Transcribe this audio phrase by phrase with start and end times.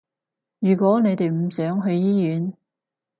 [0.57, 2.51] 如果你哋唔想去醫院